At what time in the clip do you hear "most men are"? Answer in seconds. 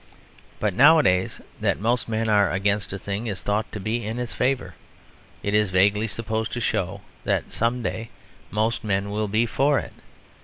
1.79-2.51